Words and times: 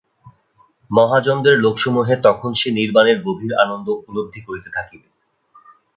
মহাজনদের 0.91 1.55
লোকসমূহে 1.57 2.15
তখন 2.23 2.51
সে 2.53 2.69
নির্বাণের 2.71 3.17
গভীর 3.25 3.51
আনন্দ 3.55 3.87
উপলব্ধি 3.99 4.41
করিতে 4.47 4.69
থাকিবে। 4.73 5.07